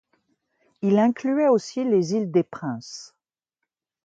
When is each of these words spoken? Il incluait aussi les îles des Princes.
Il 0.81 0.97
incluait 0.97 1.47
aussi 1.49 1.83
les 1.83 2.13
îles 2.15 2.31
des 2.31 2.41
Princes. 2.41 3.15